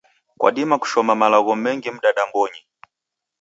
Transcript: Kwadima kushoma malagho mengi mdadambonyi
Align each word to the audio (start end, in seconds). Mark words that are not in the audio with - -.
Kwadima 0.39 0.75
kushoma 0.81 1.13
malagho 1.21 1.55
mengi 1.55 1.91
mdadambonyi 1.91 2.59